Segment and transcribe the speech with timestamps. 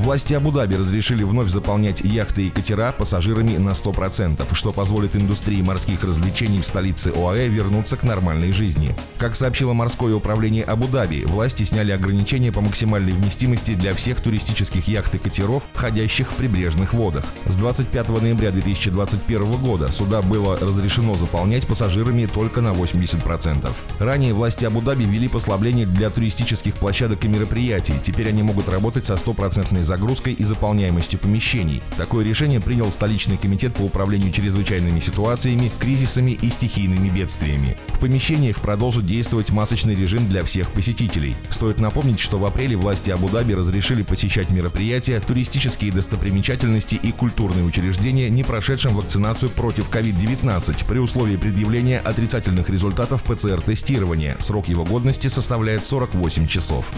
[0.00, 6.04] Власти Абу-Даби разрешили вновь заполнять яхты и катера пассажирами на 100%, что позволит индустрии морских
[6.04, 8.96] развлечений в столице ОАЭ вернуться к нормальной жизни.
[9.18, 15.14] Как сообщило морское управление Абу-Даби, власти сняли ограничения по максимальной вместимости для всех туристических яхт
[15.16, 17.26] и катеров, ходящих в прибрежных водах.
[17.44, 23.68] С 25 ноября 2021 года суда было разрешено заполнять пассажирами только на 80%.
[23.98, 27.96] Ранее власти Абу-Даби ввели послабление для туристических площадок и мероприятий.
[28.02, 31.82] Теперь они могут работать со стопроцентной загрузкой и заполняемостью помещений.
[31.96, 37.76] Такое решение принял столичный комитет по управлению чрезвычайными ситуациями, кризисами и стихийными бедствиями.
[37.88, 41.34] В помещениях продолжит действовать масочный режим для всех посетителей.
[41.48, 48.30] Стоит напомнить, что в апреле власти Абу-Даби разрешили посещать мероприятия, туристические достопримечательности и культурные учреждения,
[48.30, 54.36] не прошедшим вакцинацию против COVID-19 при условии предъявления отрицательных результатов ПЦР-тестирования.
[54.38, 56.92] Срок его годности составляет 48 часов.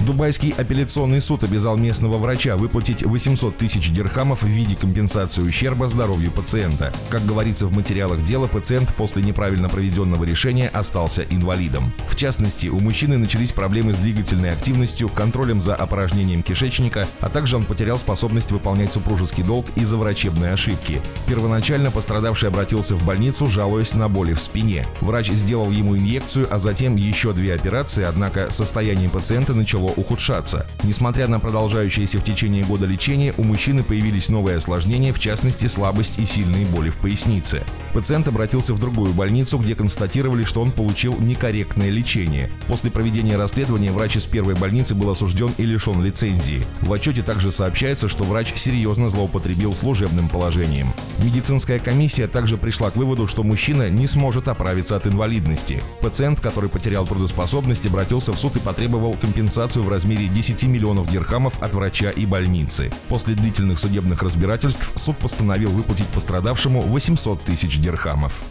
[0.00, 6.30] Дубайский апелляционный суд обязал местного врача выплатить 800 тысяч дирхамов в виде компенсации ущерба здоровью
[6.30, 6.92] пациента.
[7.08, 11.92] Как говорится в материалах дела, пациент после неправильно проведенного решения остался инвалидом.
[12.08, 17.56] В частности, у мужчины начались проблемы с двигательной активностью, контролем за опорожнением кишечника, а также
[17.56, 21.00] он потерял способность выполнять супружеский долг из-за врачебной ошибки.
[21.26, 24.86] Первоначально пострадавший обратился в больницу, жалуясь на боли в спине.
[25.00, 30.66] Врач сделал ему инъекцию, а затем еще две операции, однако состояние пациента начало ухудшаться.
[30.82, 36.18] Несмотря на продолжающееся в течение года лечение, у мужчины появились новые осложнения, в частности слабость
[36.18, 37.64] и сильные боли в пояснице.
[37.92, 42.48] Пациент обратился в другую больницу, где констатировали, что он получил некорректное лечение.
[42.66, 46.64] После проведения расследования врач из первой больницы был осужден и лишен лицензии.
[46.80, 50.88] В отчете также сообщается, что врач серьезно злоупотребил служебным положением.
[51.22, 55.82] Медицинская комиссия также пришла к выводу, что мужчина не сможет оправиться от инвалидности.
[56.00, 61.49] Пациент, который потерял трудоспособность, обратился в суд и потребовал компенсацию в размере 10 миллионов дирхамов
[61.60, 62.90] от врача и больницы.
[63.08, 68.42] После длительных судебных разбирательств суд постановил выплатить пострадавшему 800 тысяч дирхамов.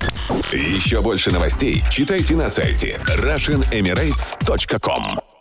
[0.51, 5.38] Еще больше новостей читайте на сайте RussianEmirates.com